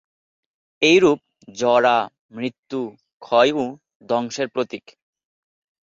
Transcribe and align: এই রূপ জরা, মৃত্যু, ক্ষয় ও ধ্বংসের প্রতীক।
এই 0.81 0.97
রূপ 0.99 1.19
জরা, 1.55 1.97
মৃত্যু, 2.31 2.79
ক্ষয় 3.21 3.51
ও 3.53 3.65
ধ্বংসের 4.09 4.47
প্রতীক। 4.47 4.85